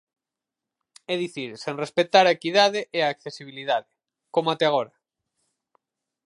É 1.13 1.15
dicir 1.23 1.51
sen 1.63 1.75
respectar 1.83 2.25
a 2.27 2.35
equidade 2.37 2.81
e 2.97 2.99
a 3.01 3.11
accesibilidade, 3.13 3.89
como 4.33 4.47
até 4.49 4.65
agora. 4.67 4.93